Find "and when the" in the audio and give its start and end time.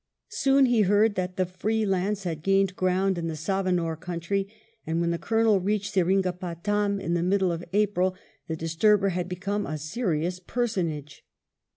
4.83-5.19